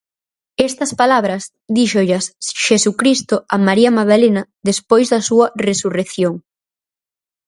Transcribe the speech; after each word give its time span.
Estas 0.69 0.91
palabras 1.01 1.43
díxollas 1.77 2.25
Xesucristo 2.65 3.35
a 3.55 3.57
María 3.67 3.91
Madalena 3.99 4.41
despois 4.69 5.05
da 5.13 5.19
súa 5.29 5.47
resurrección. 5.67 6.33